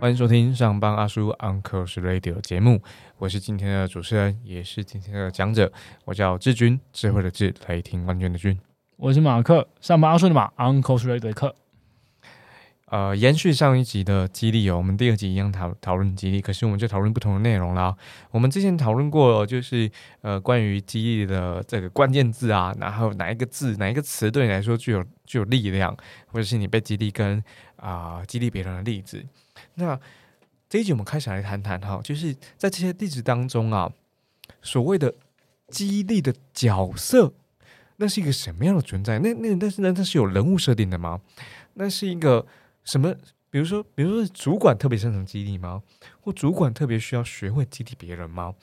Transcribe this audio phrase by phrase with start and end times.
[0.00, 2.82] 欢迎收听上班阿叔 Uncle's Radio 节目，
[3.16, 5.72] 我是今天的主持人，也是今天的讲者，
[6.04, 8.60] 我叫志军，智慧的智，雷霆万钧的军。
[8.96, 11.56] 我是马克，上班阿叔的马 Uncle's Radio 的克。
[12.86, 17.96] 呃，延续上一集的激励哦，我们第二集一样讨讨论激励，可是我们就讨论不同的内容啦。
[18.30, 19.90] 我们之前讨论过，就是
[20.20, 27.42] 呃关于激励的这个关键字啊，然后哪一个字、哪一个词对你来说具有具有力量，或者是你被激励跟
[27.76, 29.24] 啊激励别人的例子。
[29.76, 29.98] 那
[30.68, 33.90] 这一集我们开始来谈谈哈，就是在这些例子当中啊，
[34.60, 35.14] 所谓的
[35.68, 37.32] 激励的角色，
[37.96, 39.18] 那是一个什么样的存在？
[39.20, 41.22] 那那但是呢，它是有人物设定的吗？
[41.72, 42.46] 那是一个。
[42.84, 43.14] 什么？
[43.50, 45.82] 比如说，比如说，主管特别擅长激励吗？
[46.20, 48.54] 或主管特别需要学会激励别人吗？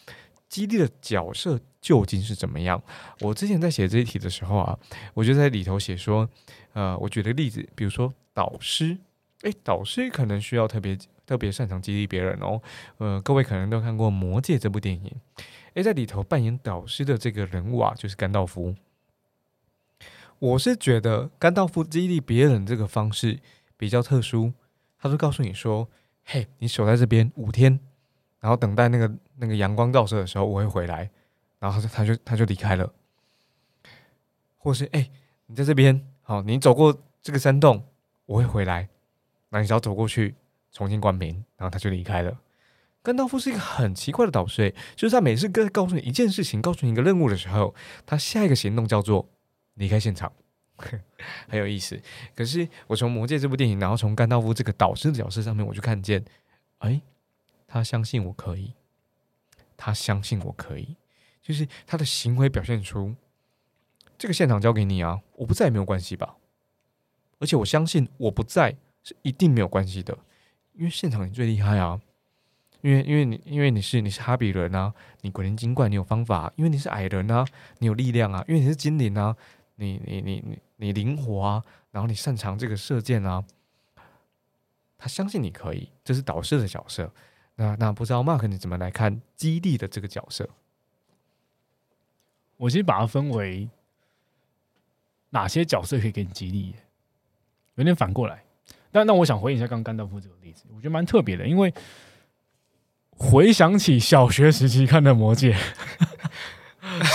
[0.50, 2.84] 激励的角色究竟是怎么样？
[3.22, 4.78] 我之前在写这一题的时候啊，
[5.14, 6.30] 我就在里头写说，
[6.74, 8.98] 呃，我举的例子，比如说导师，
[9.44, 12.62] 诶，导师可能需要特别特别擅长激励别人哦。
[12.98, 15.10] 呃，各位可能都看过《魔戒》这部电影，
[15.76, 18.76] 诶，在里头扮演导师的这个人物啊，就是甘道夫。
[20.40, 23.40] 我是觉得甘道夫激励别人这个方式。
[23.82, 24.54] 比较特殊，
[25.00, 25.90] 他就告诉你说
[26.24, 27.80] ：“嘿，你守在这边五天，
[28.40, 31.10] 然后等待那个那个阳光照射的时候，我会回来。”
[31.58, 32.94] 然后他就他就他就离开了。
[34.60, 35.10] 或是哎，
[35.48, 37.84] 你在这边，好，你走过这个山洞，
[38.28, 38.88] 我会回来。
[39.50, 40.36] 那你只要走过去，
[40.72, 42.38] 重新关门，然后他就离开了。
[43.02, 47.74] 甘道夫是一个很奇怪的导师，就是他每次跟告诉你一件事情，告诉你一个任务的时候，
[48.06, 49.28] 他下一个行动叫做
[49.74, 50.32] 离开现场。
[51.48, 52.02] 很有意思，
[52.36, 56.24] 可是我从《魔戒》这部电影，然后从甘道夫这个导师的角色上面，我就看见，
[56.80, 57.02] 哎，
[57.68, 58.74] 他相信我可以，
[59.78, 60.96] 他相信我可以，
[61.42, 63.16] 就是他的行为表现出
[64.18, 66.36] 这个现场交给你啊，我不在也没有关系吧？
[67.40, 70.18] 而且我相信我不在是一定没有关系的，
[70.74, 72.00] 因为现场你最厉害啊，
[72.82, 77.46] 因为因为你因为你是你是哈比人啊，你鬼灵精怪，你有方法，因为你是矮人啊，
[77.80, 79.36] 你有力量啊，因为你是精灵啊。
[79.82, 83.44] 你你你你你灵活啊，然后你擅长这个射箭啊，
[84.98, 87.12] 他相信你可以，这是导师的角色。
[87.56, 90.48] 那那不知道 Mark 你怎么来看基地的这个角色？
[92.58, 93.68] 我其实把它分为
[95.32, 96.76] 哪些角色可以给你激励，
[97.76, 98.44] 有点反过来。
[98.92, 101.74] 但那我想回应一下刚刚甘道夫这个例子，我觉得蛮特别的，因为
[103.10, 105.54] 回想起小学时期看的《魔戒》。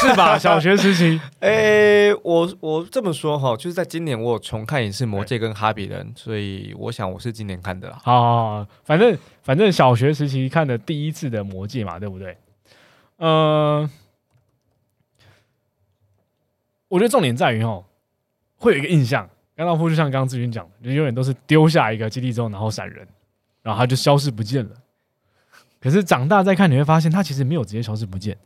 [0.08, 0.36] 是吧？
[0.38, 7.98] 小学时期，诶，我我这么说哈，就是在今年我重看一次《魔戒》跟《哈比人》，所以我想我是今年看的啦。
[8.02, 12.36] 好，反正反正小学时期看的第一次的《魔戒》嘛，对不对？
[13.16, 13.88] 呃，
[16.88, 17.84] 我觉得重点在于哦，
[18.56, 23.06] 会有一个印象，甘道夫就像刚刚志军讲的，就永远都是丢下一个基地之后，然后闪人，
[23.62, 24.70] 然后他就消失不见了。
[25.80, 28.36] 可是长大再看，你会发现他其实没有直接消失不见。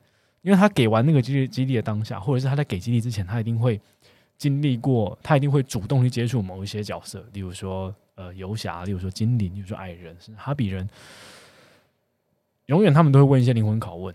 [0.43, 3.81] 因为他给完那个基地基地的当下，或者是他在给基地之前，他一定会
[4.39, 10.89] 经历过，他一定会主动去接触某一些角色，例如说呃游侠，例如说精灵，例如说矮人，是哈比人。
[12.67, 14.15] 永远他们都会问一些灵魂拷问，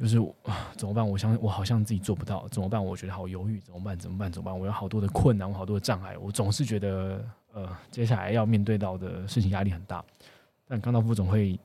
[0.00, 1.06] 就是啊怎么办？
[1.06, 2.82] 我相我好像自己做不到，怎么办？
[2.82, 3.98] 我觉得好犹豫，怎么办？
[3.98, 4.30] 怎么办？
[4.32, 4.58] 怎么办？
[4.58, 7.22] 我有好多的困难，我好多的障碍，我总是觉得
[7.52, 10.04] 呃接下来要面对到的事情压力很大。
[10.68, 11.58] 但刚道夫总会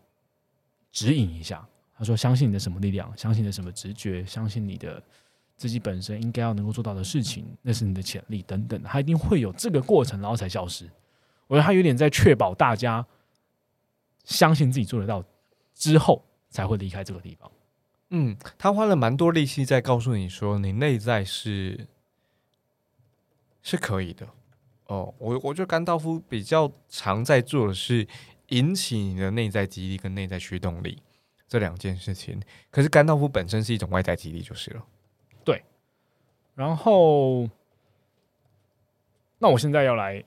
[0.92, 1.66] 指引一下。
[2.02, 3.16] 他说：“相信你的什么力量？
[3.16, 4.26] 相信你的什么直觉？
[4.26, 5.00] 相信你的
[5.56, 8.82] 自己本身应该要能够做到的事情，那是你的潜力等等。
[8.82, 10.90] 他一定会有这个过程，然后才消失。
[11.46, 13.06] 我觉得他有点在确保大家
[14.24, 15.24] 相信自己做得到
[15.76, 17.52] 之后，才会离开这个地方。
[18.10, 21.86] 嗯，他花了蛮多力气在告诉你说，你内在是
[23.62, 24.28] 是可以的。
[24.88, 28.08] 哦，我我觉得甘道夫比较常在做的是
[28.48, 31.04] 引起你的内在激励跟内在驱动力。”
[31.52, 34.82] 这两件事情，可是甘道夫本身是一种外在激励，就是了。
[35.44, 35.62] 对，
[36.56, 37.46] 然后，
[39.38, 40.24] 那我现在要来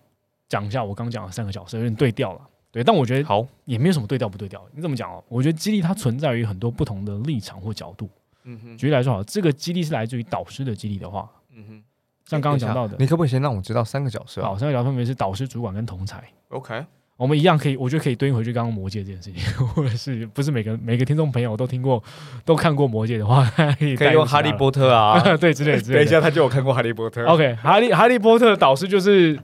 [0.50, 2.46] 讲一下我刚讲的三个角色，有点对调了。
[2.70, 4.68] 对，但我觉得好也没有什么对调不对调。
[4.74, 5.24] 你怎么讲哦？
[5.28, 8.10] 我觉得激励它存在于很多不同的立场或角度。
[8.42, 11.84] 嗯哼，举例来说，好，这个激励是来自于导师的激励的话，嗯哼，
[12.26, 14.42] 像刚刚讲到的，你可不可以先让我知道三个角色？
[14.42, 16.22] 好，三个角色分别是导师、主管跟同才。
[16.50, 16.84] OK。
[17.16, 22.02] 我们一样可以，我觉得可以对应回去刚刚魔戒这件事情， 或者是不是每个每个听众朋友都听过、
[22.44, 23.44] 都看过魔戒的话，
[23.78, 25.98] 可以用哈利波特啊， 对，之类之类。
[25.98, 27.24] 等一下，他就有看过哈利波特。
[27.26, 29.38] OK，哈利哈利波特的导师就是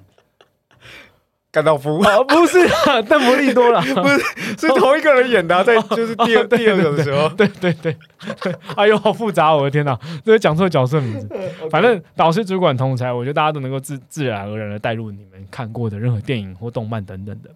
[1.52, 2.58] 甘道夫，啊，不是
[2.88, 4.18] 啊， 邓布利多了，不是
[4.56, 7.96] 是同一个人演的啊、在就是第二第二个的时候，对对对
[8.42, 11.28] 对， 哎呦，好复杂，我的天哪，这是讲错角色名字。
[11.70, 17.50] 反正导师、主管、同才，我觉得大家都能够自自然而然的带入你们看过的任何电影或动漫等等的。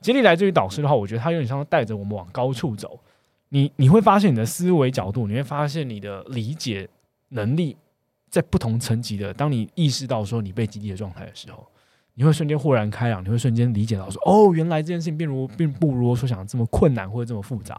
[0.00, 3.00] 激励来自于导师的话，我觉得他有点像带着我们往高处走。
[3.48, 6.88] 你你会发现你的思维角度，你会发现你的理解
[7.30, 7.76] 能力
[8.30, 9.34] 在不同层级的。
[9.34, 11.66] 当你意识到说你被激励的状态的时候，
[12.18, 17.78] 你会瞬间豁然开朗，你会瞬间理解到说，哦，原来这件事情并如并不如我所想这么困难或者这么复杂，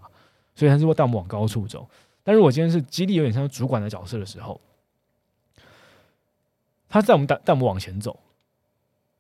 [0.55, 1.89] 所以他是会带我们往高处走。
[2.23, 4.61] 但如果今天是激励有点像主管的角色的时候，
[6.87, 8.19] 他在我们带带我们往前走，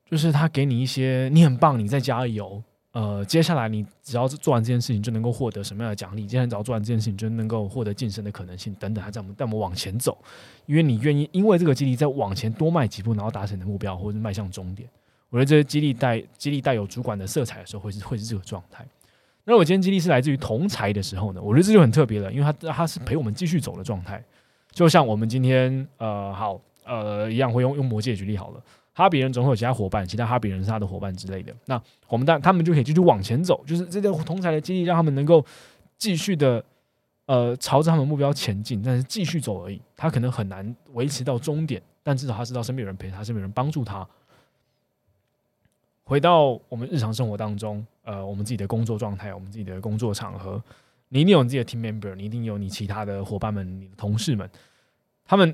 [0.05, 2.61] 就是他给你一些你很棒，你再加油。
[2.91, 6.25] 呃，接下来你只要做完这件事情，就能够获得什么样的奖励？
[6.25, 9.03] 接下来只要做完这件事情，就能够获得晋升的可能性等等。
[9.03, 10.17] 他在我们带我们往前走，
[10.65, 14.89] 因为你愿意因为这个激励再往前多迈几步，然后达成你的目标，或者迈向终点。
[15.29, 18.85] 我觉得这些激励带激励带有主管的色彩的时候，会是会是这个状态。
[19.43, 24.23] 那我今天激励是来自于同才的时候呢，我觉得这就很特别了，因为他他是陪我们继续走的状态。
[24.71, 28.61] 就像我们今天呃好呃一样，会用用魔戒举例好了。
[28.93, 31.53] 哈比人总会有其他伙伴，其他哈比人是他的伙伴之类的。
[31.65, 35.45] 那我们但他们就可以继续往前走，就是这个同才的激励，让他们能够
[35.97, 36.63] 继续的
[37.27, 39.79] 呃朝着他们目标前进，但是继续走而已。
[39.95, 44.07] 他可能很难维持到终点，但至少他知道身边有人陪他，身边有人帮助他。
[46.07, 50.63] 回到我们日常生活当中，呃，我们自己的工作状态，我们自己的工作场合，
[51.09, 54.49] 你一定有你自己的 team member，你一定有你其他的伙伴们，你的同事们，
[55.25, 55.53] 他们。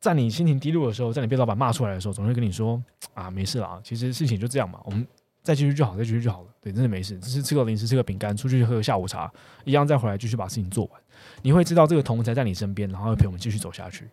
[0.00, 2.82] 在你心情低落的时候，在你被老板骂出来的时候，总会跟你说
[3.14, 5.06] ：“啊，没事啦，其实事情就这样嘛，我们
[5.44, 9.32] 再继续就好，再继续就好了。”对，真的没事，只是吃个零食，吃个饼干，出去喝个下午茶，
[9.62, 11.00] 一样再回来继续把事情做完。
[11.42, 14.08] 你会知道这个同才在你身边，然后会陪我们继续走下去。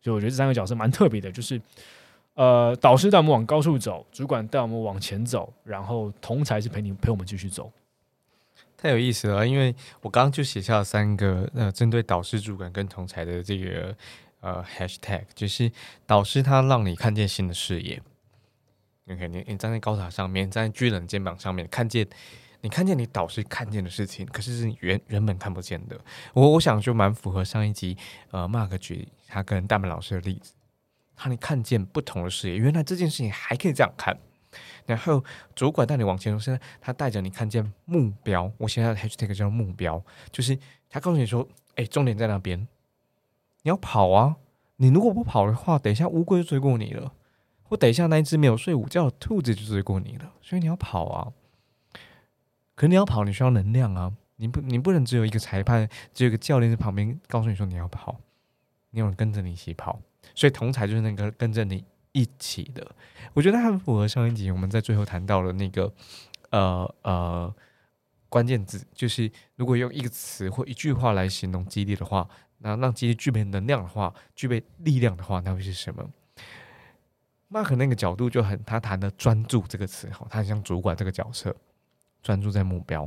[0.00, 1.60] 所以我觉得这三个角色蛮特别的，就是
[2.34, 7.72] 呃，导师带我们往高处走，主管带我们往前走，然后同才是陪你陪我们继续走。
[8.76, 13.96] 太有意思了，因为我刚刚就写下了三个呃，针对导师、主管跟同才的这个。
[14.46, 15.72] 呃，hashtag 就是
[16.06, 17.98] 导师他让你看见新的视野。
[19.10, 22.06] OK，你你站在高塔上面，站在巨人肩膀上面，看见
[22.60, 25.98] 你看见你导师看见的事情，可是是你原原本看不见的。
[26.34, 27.96] 我我想就蛮符合上一集
[28.32, 30.52] 呃，Mark 举他跟大门老师的例子，
[31.16, 34.18] 让你看见不同的视野，原来这件事情还可以这样看。
[34.86, 35.24] 然后
[35.54, 38.52] 主管带你往前走，现在他带着你看见目标。
[38.58, 40.58] 我现在 hashtag 叫目标，就是
[40.88, 42.68] 他告诉你说，哎，重点在那边。
[43.62, 44.36] 你要跑啊！
[44.76, 47.12] 你如果不跑的话，等一下乌龟就追过你了，
[47.62, 50.32] 或等一下那一只没有睡午觉的兔子就追过你了。
[50.42, 51.32] 所以你要跑啊！
[52.74, 54.12] 可你要跑，你需要能量啊！
[54.36, 58.20] 你不，你不能只有一个裁判，只有一个教练在旁边告诉你说你要跑，
[58.90, 60.00] 你有人跟着你一起跑。
[60.34, 62.86] 所以同才就是那个跟着你一起的。
[63.32, 65.92] 我觉得很符合上一集我们在最后谈到的那个
[66.50, 67.54] 呃呃
[68.28, 72.28] 关键字，就是如果用一个词或一句话来形容激励的话。
[72.58, 76.08] 那让激励具备能量的话，具备力量的话，那会是什么
[77.50, 81.54] ？Mark 那个角度就很，他谈的专注这个词，哈，他很像主管这个角色，
[82.22, 83.06] 专注在目标，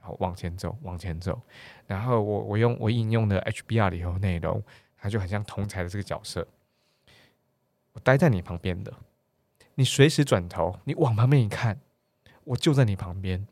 [0.00, 1.40] 好往前走，往前走。
[1.86, 4.60] 然后我我用我引用的 HBR 里头内容，
[5.00, 6.46] 他就很像同才的这个角色，
[7.92, 8.92] 我待在你旁边的，
[9.74, 11.80] 你随时转头，你往旁边一看，
[12.44, 13.46] 我就在你旁边。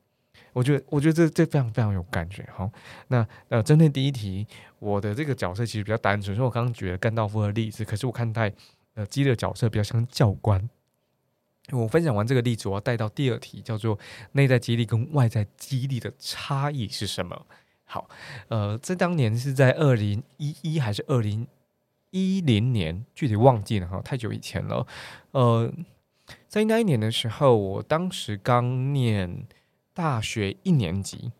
[0.52, 2.68] 我觉得，我觉得这这非常非常有感觉哈。
[3.08, 4.46] 那呃，针对第一题，
[4.78, 7.84] 我的这个角色其实比较单纯，所以我刚刚举了甘道夫的例子。
[7.84, 8.52] 可是我看待
[8.94, 10.68] 呃激励的角色比较像教官。
[11.70, 13.98] 我分享完这个例子，我要带到第二题，叫做
[14.32, 17.46] 内在激励跟外在激励的差异是什么？
[17.88, 18.08] 好，
[18.46, 21.48] 呃，这当年是在二零一一还是二零
[22.12, 23.04] 一零年？
[23.14, 24.86] 具体忘记了哈，太久以前了。
[25.32, 25.72] 呃，
[26.46, 29.48] 在那一年的时候，我当时刚念。
[29.94, 31.32] 大学一年级，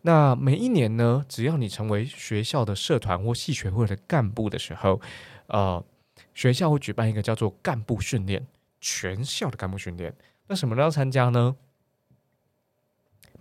[0.00, 5.02] 那每一年呢，只要你成为学校的社团或系学会的干部的时候，
[5.48, 5.84] 呃，
[6.32, 8.46] 学校会举办一个叫做干部训练，
[8.80, 10.14] 全校的干部训练。
[10.46, 11.56] 那什么都要参加呢？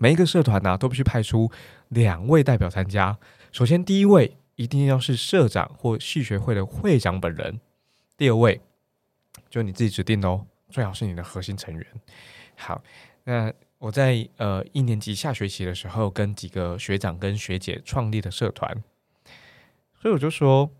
[0.03, 1.49] 每一个社团呢，都必须派出
[1.87, 3.17] 两位代表参加。
[3.53, 7.53] 首先，第一位一定要是社长或系学会的会长本人；
[8.17, 8.59] 第二位
[9.49, 11.87] 就你自己指定哦，最好是你的核心成员。
[12.57, 12.83] 好，
[13.23, 13.53] 那。
[13.79, 18.81] 我在呃一年级下学期的时候，跟几个学长跟学姐创立的社团，
[20.01, 20.71] 所以我就说，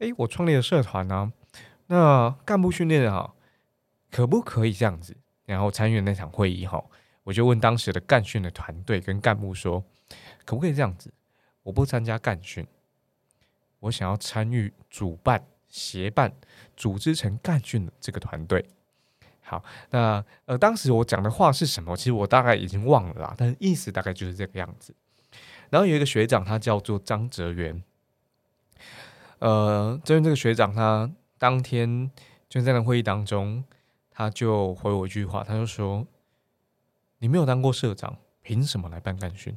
[0.00, 1.32] 哎，我创立的社团呢，
[1.86, 3.34] 那干部训练啊，
[4.10, 5.16] 可不可以这样子？
[5.46, 6.84] 然后参与那场会议哈，
[7.24, 9.84] 我就问当时的干训的团队跟干部说，
[10.44, 11.12] 可不可以这样子？
[11.64, 12.66] 我不参加干训，
[13.80, 16.32] 我想要参与主办、协办、
[16.76, 18.64] 组织成干训的这个团队。
[19.40, 21.96] 好，那呃，当时我讲的话是什么？
[21.96, 24.94] 其实我大概已经忘了啦，但是意思大概就是这个样子。
[25.70, 27.82] 然后有一个学长，他叫做张哲元。
[29.40, 32.10] 呃，这边这个学长，他当天
[32.48, 33.64] 就在那会议当中，
[34.10, 36.06] 他就回我一句话，他就说
[37.24, 39.56] ：“你没有当过社长，凭什么来办干训？”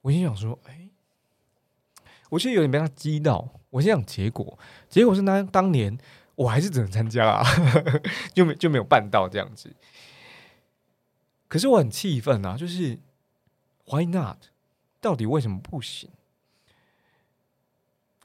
[0.00, 0.88] 我心想说：“哎，
[2.30, 3.60] 我其实有点被他激到。
[3.68, 5.98] 我心想结果，结果是当当年
[6.36, 7.44] 我还是只能参加啊，
[8.32, 9.76] 就没就没有办到这样子。
[11.48, 12.98] 可是我很气愤啊，就是
[13.84, 14.38] Why not？
[15.02, 16.08] 到底为什么不行？”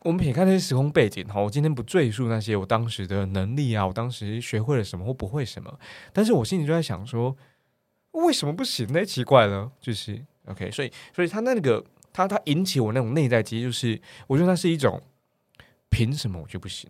[0.07, 5.77] 我们撇开那些时空背景哈，我今天不赘述那些我当时的能力啊，我当时学会了什么或不会什么，
[6.13, 7.35] 但是我心里就在想说，
[8.11, 9.03] 为什么不行呢？
[9.03, 11.83] 奇怪了，就是 OK，所以，所以他那个
[12.13, 15.01] 他他引起我那种内在激，就是我觉得那是一种
[15.89, 16.89] 凭什么我就不行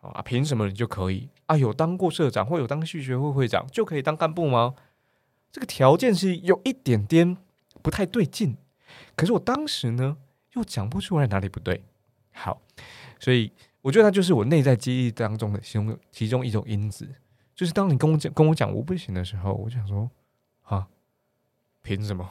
[0.00, 0.22] 啊？
[0.22, 1.56] 凭什么你就可以啊？
[1.56, 4.76] 有当过社长或有当系学会会长就可以当干部吗？
[5.50, 7.36] 这个条件是有一点点
[7.82, 8.56] 不太对劲，
[9.16, 10.18] 可是我当时呢？
[10.54, 11.82] 又讲不出来哪里不对，
[12.32, 12.60] 好，
[13.18, 13.52] 所以
[13.82, 17.08] 我觉得它就是我内在记忆当中的其中其中一种因子，
[17.54, 20.10] 就是当你跟我讲跟我讲我不行的时候，我想说
[20.62, 20.88] 啊，
[21.82, 22.28] 凭什么？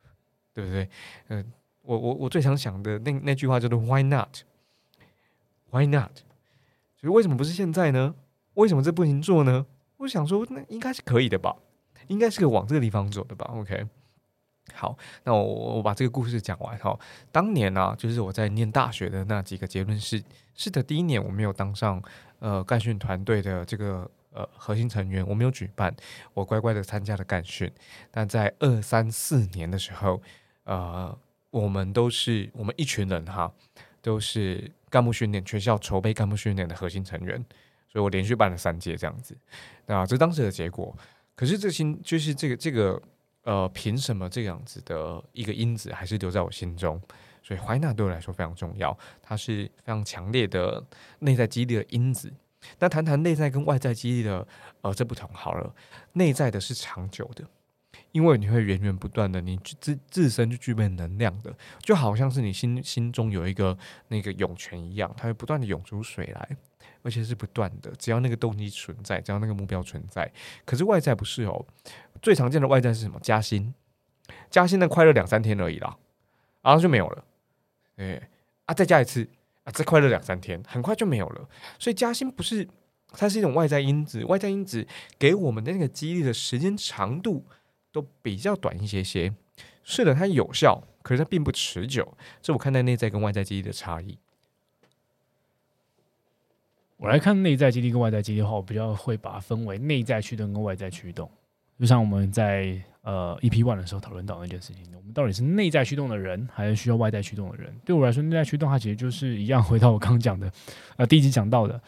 [0.54, 0.88] 对不对？
[1.28, 6.14] 嗯，我我我最常想的那那句话叫做 Why not？Why not？
[6.96, 8.14] 就是为什么不是现在呢？
[8.54, 9.66] 为什么这不行做呢？
[9.96, 11.56] 我想说，那应该是可以的吧？
[12.08, 13.86] 应该是可以往这个地方走的吧？OK。
[14.72, 16.98] 好，那我我把这个故事讲完哈。
[17.30, 20.22] 当年呢，就是我在念大学的那几个结论是：
[20.54, 22.00] 是的，第一年我没有当上
[22.38, 25.94] 呃干训团队的这个呃核心成员，我没有举办，
[26.32, 27.70] 我乖乖的参加了干训。
[28.10, 30.22] 但在二三四年的时候，
[30.64, 31.16] 呃，
[31.50, 33.52] 我们都是我们一群人哈，
[34.00, 37.36] 都是干部训练学校筹备干部训练的核心成员，
[37.88, 39.36] 所以我连续办了三届这样子。
[39.86, 40.96] 那这当时的结果，
[41.34, 43.02] 可是这新就是这个这个。
[43.44, 47.00] 呃，凭什么这样子的一个因子还是留在我心中？
[47.42, 50.82] 所以怀纳对我来说非常重要，它是非常强烈的
[51.18, 52.32] 内在激励的因子。
[52.78, 54.46] 那谈谈内在跟外在激励的，
[54.82, 55.74] 呃，这不同好了。
[56.12, 57.44] 内在的是长久的，
[58.12, 66.56] 因为你会源源不断的，你自自身就具备能量的，就好像是你心心中有一个那个涌泉一样，它会不断的涌出水来，
[67.02, 67.92] 而且是不断的。
[67.98, 70.30] 只要那个动机存在，只要那个目标存在，
[70.64, 71.66] 可是外在不是哦。
[72.20, 73.18] 最常见的外在是什么？
[73.20, 73.74] 加薪，
[74.50, 75.96] 加薪的快乐两三天而已啦，
[76.62, 77.24] 然后就没有了。
[77.96, 78.28] 哎
[78.66, 79.28] 啊，再加一次
[79.64, 81.48] 啊，再快乐两三天，很快就没有了。
[81.78, 82.68] 所以加薪不是，
[83.08, 84.86] 它是一种外在因子，外在因子
[85.18, 87.44] 给我们的那个激励的时间长度
[87.90, 89.34] 都比较短一些些。
[89.82, 92.16] 是的，它有效，可是它并不持久。
[92.40, 94.16] 这我看待内在跟外在激励的差异。
[97.02, 101.28] 我来看内在激励跟外在激励的话，我比较会把它分为内在驱动跟外在驱动。
[101.76, 107.74] 就像我们在呃 EP One 的时候讨论到那件事情，我们到底是内在驱动的人，还是需要外在驱动的人？
[107.84, 110.48] 对我来说，内在驱动它其实就是一样，回到我刚刚讲的，
[110.94, 111.80] 呃，第一集讲到的，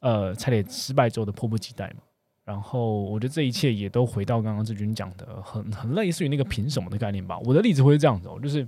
[0.00, 2.02] 呃，差点失败之后的迫不及待嘛。
[2.44, 7.38] 然后我觉得这一切也都回到刚刚志军讲的，很很类似于那个凭什么的概念吧。
[7.44, 8.66] 我的例子会是这样子，哦，就是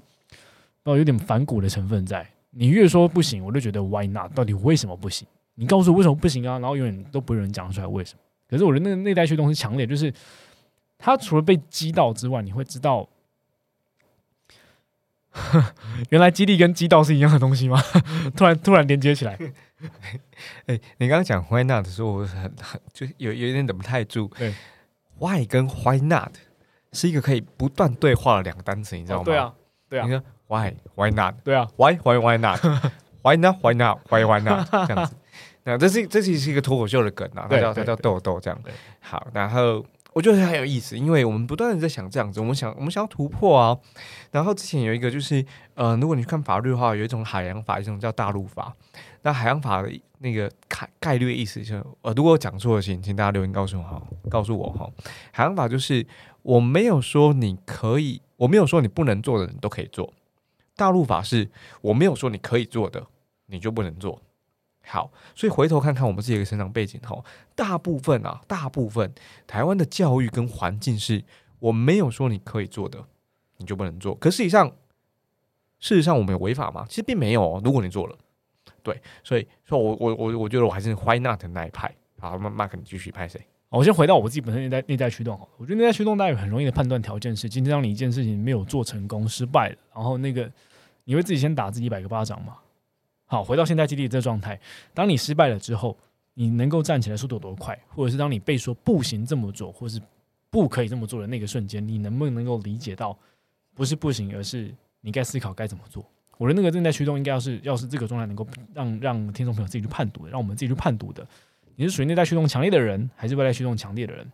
[0.84, 2.24] 哦有点反骨的成分在。
[2.50, 4.32] 你越说不行，我就觉得 Why not？
[4.32, 5.26] 到底为什么不行？
[5.58, 6.58] 你告诉我为什么不行啊？
[6.58, 8.20] 然后永远都不有人讲出来为什么。
[8.48, 10.12] 可是我的那个内在驱动是强烈，就是。
[11.00, 13.08] 他除了被击倒之外，你会知道，
[16.10, 17.80] 原来激励跟击倒是一样的东西吗？
[18.36, 19.38] 突然突然连接起来。
[20.66, 24.28] 哎，你刚刚讲 Why not 的时候，我很很就有有一点忍不太住。
[24.36, 24.52] 对
[25.20, 26.34] ，Why 跟 Why not
[26.92, 29.24] 是一个可以不断对话的两个单词，你知道吗？
[29.24, 29.54] 对啊，
[29.88, 30.04] 对啊。
[30.04, 31.36] 你说 Why Why not？
[31.44, 34.68] 对啊，Why Why Why not？Why not Why not Why Why not？
[34.88, 35.14] 这样子。
[35.72, 38.58] 那这是这其实是一个脱口秀的梗啊，它叫它叫豆豆这样。
[39.00, 39.84] 好，然后。
[40.14, 43.78] 我觉得很有意思，因为我们不断的在想这样子，我们想我们想要突破啊。
[44.32, 45.44] 然后之前有一个就是，
[45.74, 48.74] 呃，如果你看法律的话，有一种海洋法，一种叫大陆法。
[49.22, 54.90] 那海洋法的那个概概率意思就是，呃，如果我讲错了，请请大家留言告诉我哈，告诉我哈。
[55.30, 56.04] 海洋法就是
[56.42, 60.12] 我没有说你可以，我没有说你不能做的你都可以做。
[60.74, 61.48] 大陆法是
[61.80, 63.06] 我没有说你可以做的，
[63.46, 64.20] 你就不能做。
[64.88, 69.12] 好，所以回头看看我们自己的成长背景吼，大部分啊，大部分
[69.46, 71.22] 台湾的教育跟环境是
[71.58, 73.04] 我没有说你可以做的，
[73.58, 74.14] 你就不能做。
[74.14, 74.68] 可事实上，
[75.78, 76.86] 事实上我们有违法吗？
[76.88, 77.60] 其实并没有哦。
[77.62, 78.16] 如果你做了，
[78.82, 81.94] 对，所以说我我我我觉得我还是 Why not 那一派。
[82.18, 83.40] 好，Mark，你继续拍谁？
[83.68, 85.38] 我先回到我自己本身内在内在驱动。
[85.58, 90.50] 我觉得内在驱动大家很容易的判断条件是，今天让你一件事情没有做成功，失败了，然后那个
[91.04, 92.56] 你会自己先打自己一百个巴掌吗？
[93.30, 94.58] 好，回到现在基地这状态，
[94.94, 95.96] 当你失败了之后，
[96.34, 100.00] 你能够站起来速度有多快，或者是当你被说不行这么做，或是
[100.50, 103.16] 不可以这么做的那个瞬间，你能不能够理解到
[103.74, 106.04] 不是不行，而是你该思考该怎么做？
[106.38, 111.26] 我的那个正在驱动，应该要是要是这个状态能够让让听众朋友自己去判读的，让我们自己去判读的，
[111.76, 114.32] 你是属于内在驱动强烈的人，还是外在驱动强烈的人？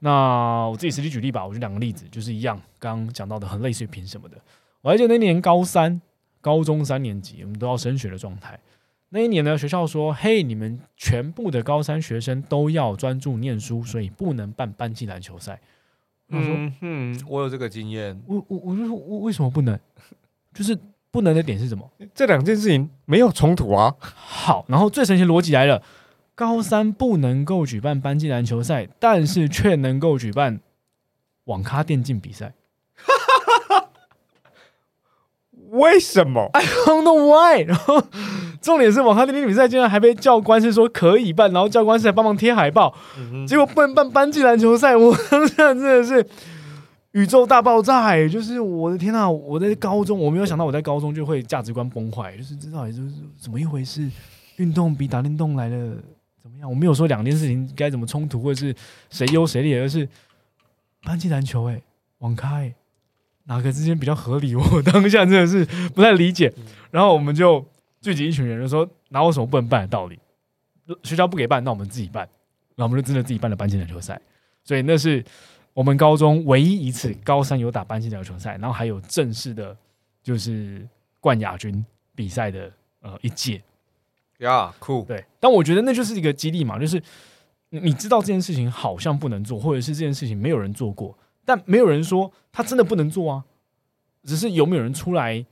[0.00, 4.36] 那我自己实际举例吧，我就两个例子，就是一样，刚刚讲到的很类似于凭什么的。
[4.80, 6.00] 我还记得那年高三，
[6.44, 8.60] 高中三年级，我们都要升学的状态。
[9.08, 15.58] 那一年呢，学校说：“嘿，你们全部的高三学生都要专注念书，所以不能办班级篮球赛。”
[16.28, 18.20] 我说嗯哼，我有这个经验。
[18.28, 19.78] ：“我我我就说，为为什么不能？
[20.52, 20.78] 就是
[21.10, 21.90] 不能的点是什么？
[22.14, 23.96] 这两件事情没有冲突啊。
[24.00, 25.82] 好，然后最神奇逻辑来了：
[26.34, 30.60] 高三不能够举办班级篮球赛，但是却能够举办
[31.44, 32.52] 网咖电竞比赛。
[35.74, 37.62] 为什么？I don't know why。
[37.64, 38.02] 然后
[38.60, 46.26] 重点是网咖电竞比赛竟然还被教官是说可以办，然后教官是在帮忙贴海报，嗯结果不能办班级篮球赛，我当 时真的是
[47.12, 48.28] 宇宙大爆炸哎！
[48.28, 54.10] 就是我的天呐、我在高中我没有想到我在高中就会价值观崩坏，就是这到底就是怎么一回事？
[54.56, 55.76] 运动比打电动来的
[56.42, 56.68] 怎么样？
[56.68, 58.74] 我没有说两件事情该怎么冲突，或者是
[59.10, 60.08] 谁优谁劣，而是
[61.04, 61.80] 班级篮球哎、
[62.18, 62.74] 网咖哎、
[63.44, 64.54] 哪个之间比较合理？
[64.54, 66.52] 我当下真的是不太理解。
[66.90, 67.64] 然后我们就
[68.00, 70.18] 聚集一群人，就说哪有什么不能办的道理？
[71.02, 72.28] 学校不给办，那我们自己办。
[72.76, 74.20] 然后我们就真的自己办了班级篮球赛，
[74.64, 75.24] 所以那是
[75.72, 79.76] 我们高中唯一一次高三有打班级篮球赛，然后还有正式的，
[80.22, 80.84] 就是
[81.20, 81.84] 冠亚军
[82.16, 82.70] 比赛的
[83.00, 83.62] 呃一届。
[84.38, 85.04] 呀，酷。
[85.06, 87.00] 对，但我觉得那就是一个激励嘛，就是
[87.70, 93.44] 你你知道这件事情好像不能做，或者是这件事情没有人做过，但没有人说他真的不能做啊，
[94.22, 95.44] 只是有没有人出来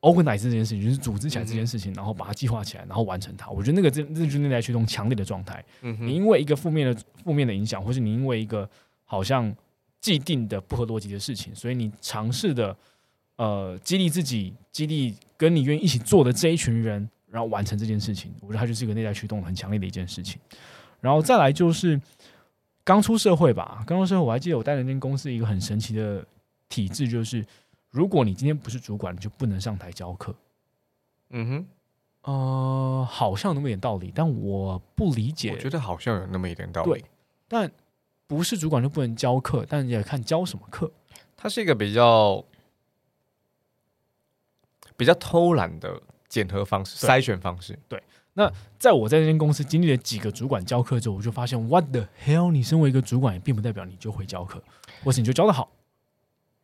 [0.00, 3.50] organize 这件事情，就是组织起来这件事情，然后把它计划起来，然后完成它。
[3.50, 5.64] 我觉得那个这这就是内在驱动强烈的状态。
[5.80, 8.68] 你因为一个负面的负面的影响，或是你因为一个
[9.04, 9.54] 好像
[10.00, 12.76] 既定的不合逻辑的事情，所以你尝试的
[13.36, 18.32] 呃激励自己，激励跟你愿意一起做的这一群人，然后完成这件事情。
[18.40, 20.40] 我觉得它就是一个内在驱动很强烈的一件事情。
[21.00, 22.00] 然后再来就是
[22.86, 26.24] 刚出社会吧，刚出社会我还记得我带了那间公司一个很神奇的
[26.68, 27.44] 体制，就是
[27.90, 30.32] 如果你今天不是主管，你就不能上台教课。
[31.30, 31.66] 嗯
[32.22, 35.50] 哼，呃，好像有那么一点道理，但我不理解。
[35.50, 37.04] 我觉得好像有那么一点道理对。
[37.48, 37.72] 但
[38.28, 40.88] 不是主管就不能教课，但也看教什么课。
[41.36, 42.44] 它是一个比较
[44.96, 47.76] 比较偷懒的检核方式、筛选方式。
[48.78, 52.52] 在我在这间公司经历了几个主管教课之后，我就发现，what the hell？
[52.52, 54.62] 你身为一个主管，也并不代表你就会教课，
[55.02, 55.70] 或是你就教的好。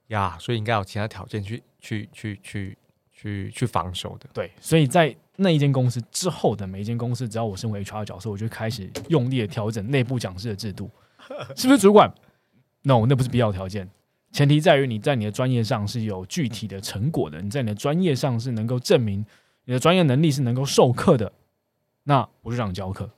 [0.09, 2.79] 呀，所以应该有其他条件去去去去
[3.11, 4.29] 去去防守的。
[4.35, 10.91] 对，所以在那一间公司之后的每一间公司，只要我身为 HR 的角色，我就开始用力的调整内部讲师的制度，
[11.57, 12.13] 是不是主管
[12.83, 13.89] ？No，那不是必要条件。
[14.33, 19.25] 前提在于你在你的专业上是有具体的成果的，你在你的专业上是能够证明
[19.65, 21.33] 你的专业能力是能够授课的，
[22.05, 23.11] 那我就让你教课。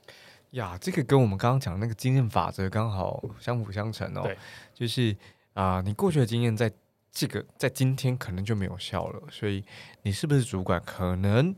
[0.51, 4.23] 呀，这个跟我们刚刚讲的那个经验法则刚好相辅相成哦。
[4.23, 4.37] 对，
[4.73, 5.17] 就是
[5.55, 6.71] 啊、你过去的经验在
[7.11, 9.65] 这个在今天可能就没有效了，所以
[10.03, 11.55] 你是不是主管可能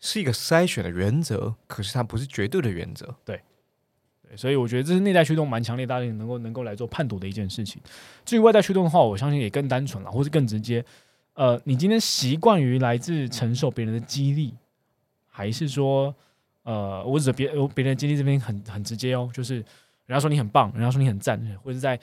[0.00, 3.14] 是一个筛选的原则，可是它不是绝对的原则。
[3.24, 3.40] 对，
[4.36, 7.82] 所以我觉得这是内在驱动蛮强烈，大家能够能够来做判读的一件事情。
[8.24, 10.84] 至于外在驱动的话，我相信也更单纯了，或是更直接。
[11.34, 14.54] 呃，你今天习惯于来自承受别人的激励，
[15.28, 16.14] 还是说，
[16.62, 19.56] 呃，我指别我别人的激励这边很很直接哦，就是
[20.06, 21.98] 人家说你很棒，人家说你很赞，或者是在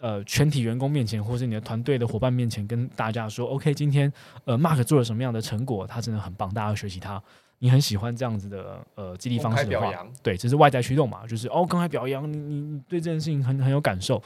[0.00, 4.12] 呃全体员工面前，或是你的团队的伙伴面前跟大家说，OK，今天
[4.44, 7.22] 呃 Mark 做了什么样的成果，他真的很棒，大家要学习他。
[7.60, 14.22] 你很喜欢这样子的呃激励方式的话，扬，对，这是外在驱动嘛，就是哦，刚才表扬你，你你对这件事情很很有感受，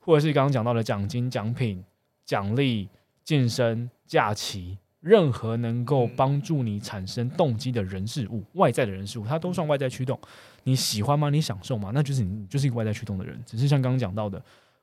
[0.00, 1.82] 或者是刚刚讲到的奖金、奖品、
[2.26, 2.90] 奖励、
[3.22, 10.18] 晋升、假期，任何能够帮助你产生动机的人事物，外在的人事物，它都算外在驱动。
[10.62, 11.28] 你喜欢吗？
[11.28, 11.90] 你享受吗？
[11.92, 13.38] 那就是你你就是一个外在驱动的人。
[13.44, 14.42] 只是像刚刚讲到的，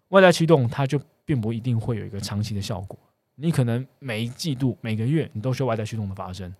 [0.09, 2.95] 外在驱动它就并不一定会有一个长期的效果。
[3.33, 6.53] 你可能每一季度、每个月，你都需要外在驱动的发生。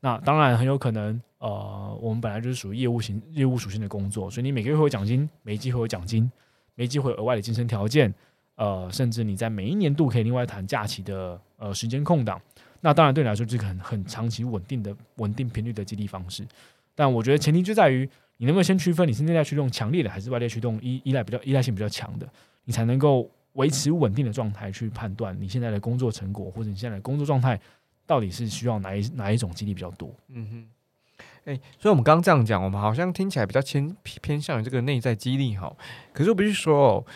[0.00, 6.30] 那当然很有可能，呃，我们本来就是属于业务型、业务属性的工作，所以你每个月会有奖金，每一季会有奖金，
[6.74, 8.12] 每一季会有额外的晋升条件，
[8.56, 12.38] 呃，甚至你在每一年度可以另外谈假期的呃时间空档。
[12.80, 16.46] 那当然对你来说，这个很很长期稳定的稳定频率的激励方式。
[16.94, 22.28] 但我觉得前提就在于你能不能先区分你是内在驱动强烈的，还是外在驱动依依赖比较依赖性比较强的，
[22.64, 27.58] 你才能够维持稳定的状态去判断你现在的工作成果或者你现在的工作状态
[28.06, 30.14] 到底是需要哪一哪一种激励比较多。
[30.28, 35.74] 嗯哼，哎，所以我们刚刚这样讲，我们好像听起来比较偏偏向于这个内在激励哈。
[36.12, 37.06] 可是我必须说哦，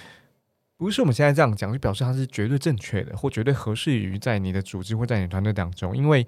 [0.83, 5.97] 不是我们现在这样讲就表示它是绝对正确的，或绝对合适于在你的组织或在你团队当中。
[5.97, 6.27] 因为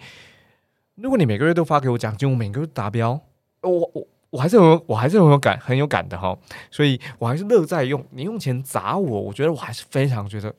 [0.94, 3.20] 如果你每个月都发给我奖金，我每个月达标，
[3.62, 6.38] 我我我还是很我还是很有感很有感的哈。
[6.70, 10.54] 所以我还是乐在用你用钱砸我，我觉得我还是非常觉得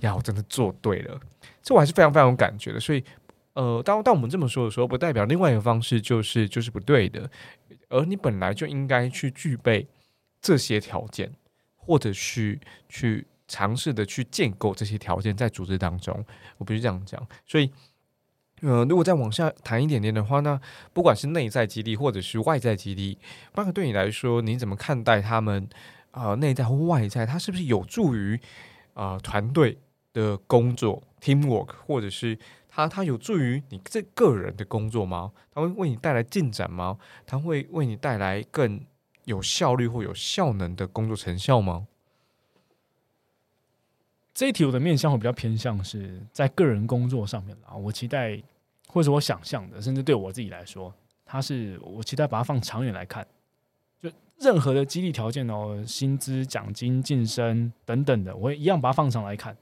[0.00, 1.20] 呀，我真的做对了，
[1.62, 2.80] 这我还是非常非常有感觉的。
[2.80, 3.04] 所以。
[3.54, 7.28] 呃，当当我们这么说的时候，不代表另外一个方式就是就是不对的，
[7.88, 9.84] 而你本来就应该去具备
[10.40, 11.32] 这些条件，
[11.88, 16.24] 或者去去尝试的去建构这些条件在组织当中。
[16.58, 17.26] 我不是这样讲。
[17.46, 17.68] 所以，
[18.60, 20.60] 呃，如果再往下谈一点点的话，那
[20.92, 23.18] 不管是内在激励或者是外在激励，
[23.52, 25.68] 包括对你来说，你怎么看待他们？
[26.10, 28.38] 啊，内在或外在，它是不是有助于
[28.94, 29.78] 啊团队
[30.12, 32.38] 的工作 （teamwork） 或者是？
[32.70, 35.32] 它它有助于你这个人的工作吗？
[35.52, 36.96] 它会为你带来进展吗？
[37.26, 38.80] 它会为你带来更
[39.28, 41.86] 有效率或有效能的工作成效吗？
[44.32, 47.76] 这一题我的面向会比较偏向是在个人工作上面啊。
[47.76, 48.42] 我期待
[48.86, 50.94] 或者我想象的，甚至对我自己来说，
[51.26, 53.26] 它是我期待把它放长远来看。
[54.00, 59.54] 就任何的激励条件哦，薪资、奖金、晋升等等的，我会一样把它放上来看。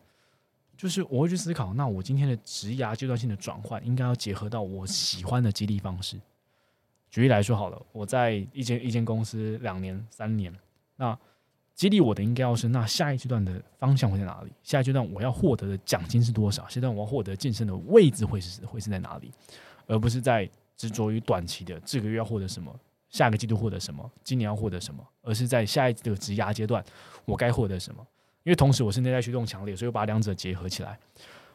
[0.77, 6.21] 就是我会去思考，那我今天的职涯阶段性的转换，应该要结合到我喜欢的激励方式。
[7.17, 10.55] 举例来说好了，我在一间一间公司两年三年，
[10.97, 11.19] 那
[11.75, 14.53] 激励我的应该要是，那下一阶段的方向会在哪里？
[14.63, 16.67] 下一阶段我要获得的奖金是多少？
[16.69, 19.33] 现在我要获得晋升的位置会是会是在哪里？
[19.87, 22.71] 而不是在执着于短期的这个月要获得什么，
[23.09, 26.85] 下个季度获得什么，今年要获得什么，而是在下一个职涯阶段
[27.25, 28.07] 我该获得什么？
[28.43, 30.99] 因为同时我是内在驱动强烈，所以我把两者结合起来，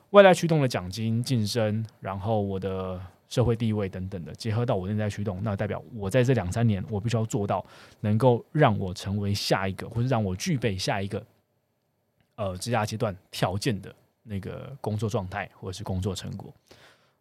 [0.10, 3.00] 外在驱动的奖金晋升，然后我的
[3.32, 7.66] 社会地位等等的结合到我内在驱动，那代表我在这两三年我必须要做到
[8.02, 11.26] 能够让我成为下一个，或者让我具备下一个
[12.36, 13.92] 呃职涯阶段条件的
[14.22, 16.54] 那个工作状态或者是工作成果。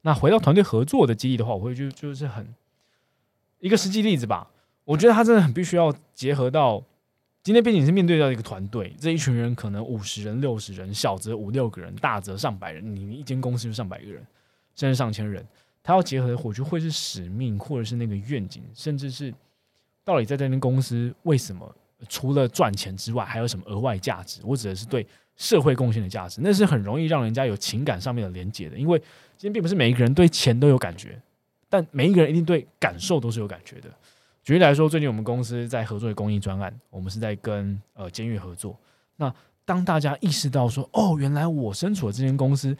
[0.03, 2.47] 那回到团队合作的激励的话，我会就就是很
[3.61, 4.51] 一个实际例子吧，
[4.85, 6.83] 我觉得他真的很必须要结合到。
[7.43, 12.95] 今天毕竟是面对到一个团队，这一群人可能五十人、六十人，小则五六个人，大则上百人。
[12.95, 14.23] 你一间公司就上百个人，
[14.77, 15.43] 甚至上千人，
[15.83, 19.33] 他要结合的，或许会是使命，或者是那个愿景，甚至是
[20.05, 21.75] 到底在这间公司为什么
[22.09, 24.41] 除了赚钱之外，还有什么额外价值？
[24.45, 28.77] 我指的是对社会贡献的价值，那是很容易让人家有情感上面的连接的。
[28.77, 28.99] 因为
[29.37, 31.21] 今天并不是每一个人对钱都有感觉，
[31.69, 33.91] 但每一个人一定对感受都是有感觉的。
[34.43, 38.79] 举例来说，最近我们公司在合作的公益专案，我们是在跟呃监狱合作。
[39.17, 39.33] 那
[39.65, 42.77] 当大家意识到说，哦，原来我身处的这间公司，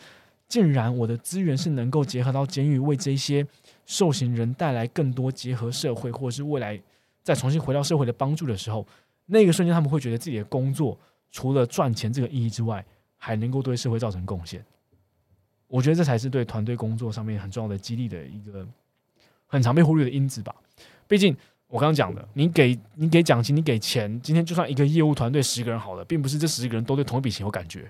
[0.51, 3.47] 竟然我的资源是能够结合到监狱，为这些
[3.87, 6.79] 受刑人带来更多结合社会，或者是未来
[7.23, 8.87] 再重新回到社会的帮助的时候，
[9.25, 10.99] 那个瞬间他们会觉得自己的工作
[11.31, 12.85] 除了赚钱这个意义之外，
[13.17, 14.63] 还能够对社会造成贡献。
[15.69, 18.67] 我觉得这才是对团队工作上面很重要的激励的一个
[19.47, 20.55] 很常被忽略的因子吧。
[21.09, 21.35] 毕竟。
[21.73, 27.89] 我刚刚讲的，你给你给奖金，你给钱，今天就算一个业务团队十个人好了，并不是这十个人都对同一笔钱有感觉。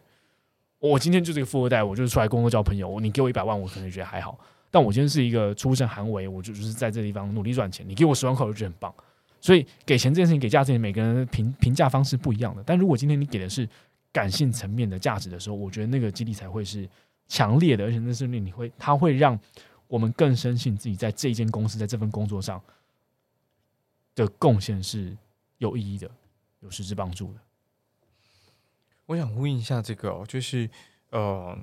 [0.80, 2.98] 我今天就是个富二代，我就是出来工作交朋友。
[3.00, 4.38] 你给我一百万，我可能觉得还好。
[4.70, 7.88] 但我今天是一个出身寒微，我就就是在这地方努力赚钱。
[7.88, 8.92] 你给我十万块，我就觉得很棒。
[9.40, 12.62] 所以给钱这件事情，给价值，每个人评评价方式不一样的。
[12.64, 13.68] 但如果今天你给的是
[14.12, 16.88] 感性层面的价值的时候，我觉得那个激励才会是
[17.28, 19.38] 强烈的，而且那是令你会，它会让
[19.86, 22.60] 我们更深信自己在这一间公司，在这份工作上。
[24.16, 25.16] 的贡献是
[25.58, 26.10] 有意义的，
[26.58, 27.38] 有实质帮助的。
[29.10, 30.70] 我想呼应一下这个哦，就是
[31.10, 31.58] 呃，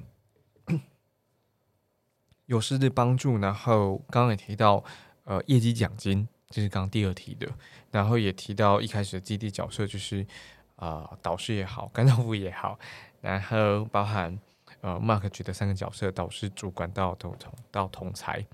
[2.46, 3.38] 有实质帮助。
[3.38, 4.84] 然后刚刚也提到
[5.24, 7.48] 呃，业绩奖金，这是刚刚第二题的。
[7.90, 10.28] 然后也提到一开始的基地角色，就是
[10.76, 12.78] 啊，导师也好，干道夫也好。
[13.22, 14.38] 然后包含
[14.82, 18.46] 呃，Mark 举的三个角色：导师、主管到同同到同才。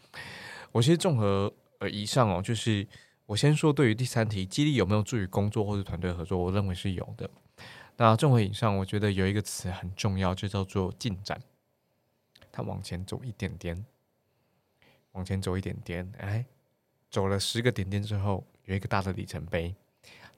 [0.71, 2.87] 我其实综合呃以上哦，就是。
[3.25, 6.37] 我先说，对于第三题，激励有没有助于工作或者团队合作？
[6.37, 7.27] 我认为是有的。
[7.97, 11.41] 那综合以上，我觉得有一个词很重要，就叫做进展。
[12.51, 13.85] 他往前走一点点，
[15.13, 16.45] 往前走一点点，哎，
[17.09, 19.73] 走了十个点点之后，有一个大的里程碑；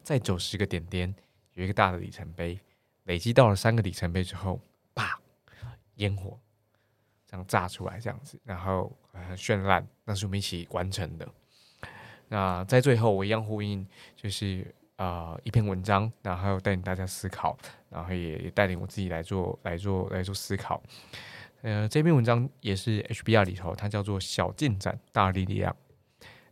[0.03, 1.13] 再走十个点点，
[1.53, 2.59] 有一个大的里程碑。
[3.03, 4.59] 累积到了三个里程碑之后，
[4.93, 5.19] 啪，
[5.95, 6.39] 烟火
[7.27, 11.27] 这样炸出来，这样子，然后很绚烂，那是我们一起完成的。
[12.27, 17.57] 那在最后，我一样呼应，就是啊一篇文章，然后带领大家思考，
[17.89, 20.81] 然后也也带领我自己来做来做来做思考。
[21.61, 25.75] 呃，这篇文章也是 HBR 里头，它叫做“小进展大力量”。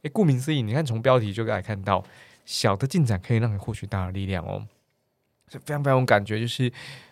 [0.01, 2.03] 诶，顾名思义，你看从标题就可以看到，
[2.45, 4.67] 小的进展可以让你获取大的力量哦，
[5.49, 6.39] 是非常非常有感觉。
[6.39, 6.71] 就是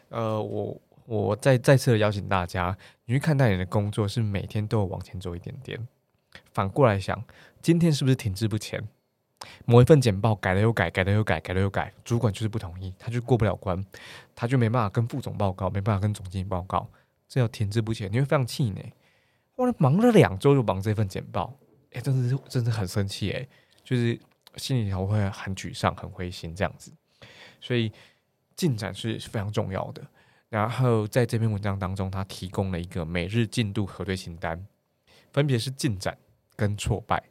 [0.10, 5.88] 呃，我我再再次的邀请大家，你去看待你的工作是每天都有往前走一点点。
[6.54, 7.24] 反过来想，
[7.62, 8.84] 今天是不是停滞不前？
[9.66, 13.84] 某一份简报改了又改，改了又改，改了又改，主管就是不同意，他就过不了关，
[14.36, 16.90] 他就没办法跟副总报告，没办法跟总经理报告，
[17.28, 18.94] 这要停滞不前，你会非常气馁。
[19.56, 21.54] 我忙了两周就忙这份简报，
[21.94, 23.48] 哎，真的是真的很生气哎，
[23.84, 24.20] 就是
[24.56, 26.92] 心里头会很沮丧、很灰心这样子。
[27.60, 27.92] 所以
[28.56, 30.02] 进展是非常重要的。
[30.50, 34.66] 然后在这篇文章当中，他提供了一个每日进度核对清单，
[35.32, 36.18] 分别是进展
[36.56, 37.24] 跟挫败。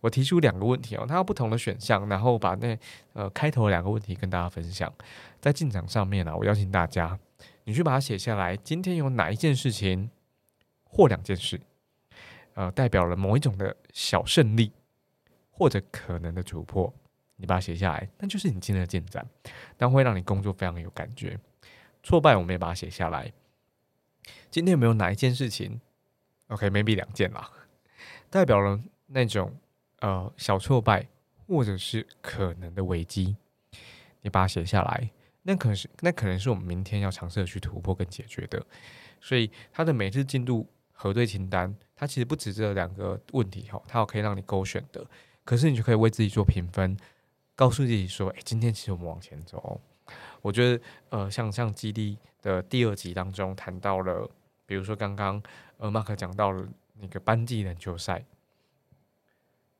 [0.00, 2.78] 我提出两个问题哦，它有不同的选项，然后把那
[3.14, 4.92] 呃开头两个问题跟大家分享。
[5.40, 7.18] 在进展上面呢，我邀请大家，
[7.64, 8.56] 你去把它写下来。
[8.56, 10.10] 今天有哪一件事情
[10.84, 11.60] 或两件事，
[12.54, 14.72] 呃，代表了某一种的小胜利
[15.50, 16.92] 或者可能的突破，
[17.36, 19.26] 你把它写下来，那就是你今天的进展，
[19.78, 21.38] 那会让你工作非常有感觉。
[22.02, 23.32] 挫败我们也把它写下来。
[24.50, 25.80] 今天有没有哪一件事情
[26.48, 27.50] ？OK，maybe 两件啦，
[28.30, 29.56] 代表了那种。
[30.00, 31.06] 呃，小挫败
[31.46, 33.36] 或者是可能的危机，
[34.22, 35.10] 你把它写下来，
[35.42, 38.64] 那可是那可能是我们明天要尝试的去突破跟解决的。
[39.20, 45.04] 所以，它的每日进度核对清单，它其实不止这两个问题哈，它有可以让你勾选的。
[45.44, 46.96] 可是，你就可以为自己做评分，
[47.56, 49.80] 告诉自己说：“哎，今天其实我们往前走。”
[50.42, 54.30] 我觉得，呃，像像基地的第二集当中谈到了，
[54.64, 55.42] 比如说刚刚
[55.78, 56.64] 呃马克讲到了
[57.00, 58.24] 那个班级篮球赛。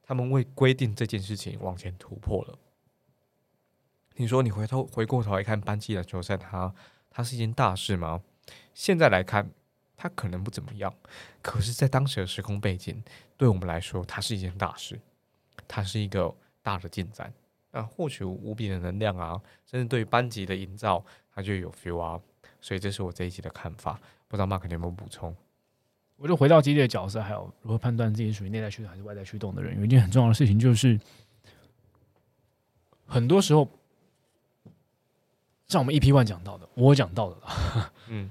[0.08, 2.58] 他们为规定这件事情往前突破了。
[4.16, 6.74] 你说你回头回过头来看班级篮球赛，它
[7.10, 8.22] 它是一件大事吗？
[8.72, 9.50] 现在来看，
[9.98, 10.94] 它可能不怎么样。
[11.42, 13.04] 可是，在当时的时空背景，
[13.36, 14.98] 对我们来说，它是一件大事，
[15.68, 17.30] 它是一个大的进展。
[17.70, 22.18] 那获取无比的能量啊，甚至对班级的营造，它就有 feel 啊。
[22.62, 24.00] 所以，这是我这一集的看法。
[24.26, 25.36] 不知道 Mark 有没有补充？
[26.18, 30.98] 我就回到激烈的角色，还有如何判断自己属于内在驱动还是外在驱动的人，有一件很重要的事情，就是
[33.06, 33.68] 很多时候，
[35.68, 38.30] 像我们 EP One 讲到的，我讲到的了， 嗯，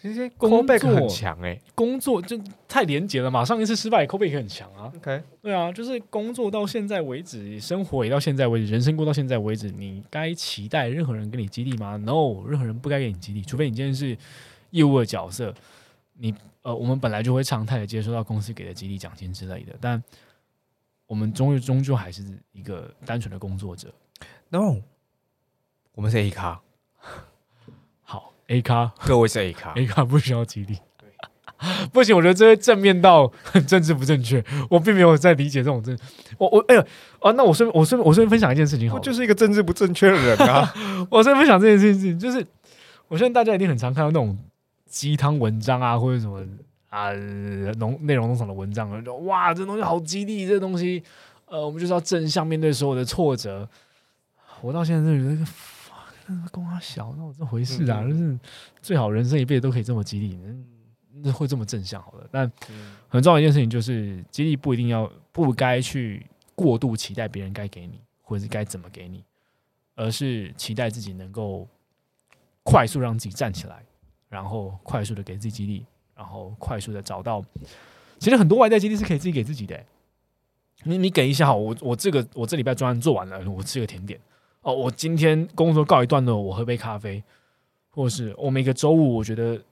[0.00, 14.16] 其实工作很强哎，工作就太廉洁了嘛，上一次失败，callback 很强啊，OK，对啊，就是工作到现在为止，生活也到现在为止，人生过到现在为止，你该期待任何人给你激励吗？No，任何人不该给你激励，除非你今天是
[14.70, 15.54] 业务的角色，
[16.18, 16.34] 你。
[16.64, 20.02] 呃，我们本来就会常态的接收到公司给的激励奖金之类的，但
[21.06, 23.92] 我们终于终究还是一个单纯的工作者。
[24.48, 24.76] No，
[25.92, 26.62] 我们是 A 卡。
[28.00, 30.78] 好，A 卡，各位是 A 卡， A 卡不需要激励。
[31.92, 34.42] 不行，我觉得这些正面到很政治不正确。
[34.70, 35.94] 我并没有在理解这种政。
[36.38, 36.80] 我我哎呦
[37.20, 40.72] 啊，那我顺我顺我顺便分享一件事情，好，我就是一个政治不正确的人啊。
[41.10, 42.38] 我顺便分享这件事情，就是
[43.08, 44.38] 我相信大家一定很常看到那种。
[44.94, 46.40] 鸡汤文章啊，或者什么
[46.88, 47.12] 啊，
[47.78, 51.02] 农内容农场的文章，就哇，这东西好激励，这东西，
[51.46, 53.68] 呃，我们就是要正向面对所有的挫折。
[54.62, 55.46] 我到现在就觉得，
[56.28, 58.38] 那公他小，那我这回事啊，就是
[58.80, 60.38] 最好人生一辈子都可以这么激励，
[61.14, 62.28] 那会这么正向好了。
[62.30, 62.48] 但
[63.08, 69.24] 很重要一件事情就是，激励不一定要不该去过度期待别人该给你，或者是该怎么给你，
[69.96, 71.68] 而是期待自己能够
[72.62, 73.82] 快速让自己站起来。
[74.34, 77.40] 然后快速的给自己激励，然后快速的找到，
[78.18, 79.80] 其实很多外在激励是可以自己给自己的。
[80.82, 84.18] 你你给一下，我我这个我这礼拜专案做完了，我吃个甜点
[84.62, 84.74] 哦。
[84.74, 87.22] 我今天工作告一段落，我喝杯咖啡，
[87.90, 89.62] 或是我每个周五，我觉得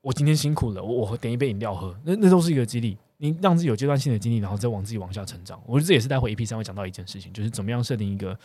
[0.00, 2.98] 我今天辛苦了，我我点一杯饮料喝，那那都是一个激励。
[3.18, 5.62] 你让自己有阶段性的激励，然后再往自己往下成长。
[5.64, 8.36] 我觉得这也是待会 EP 三会讲到一件事情，就是怎么样设定一个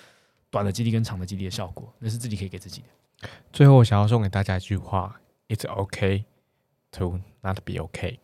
[0.52, 3.30] 短的激励跟长的激励的效果，那是自己可以给自己的。
[3.52, 5.21] 最后，我想要送给大家一句话。
[5.52, 6.26] It's okay
[6.94, 8.22] to not be okay.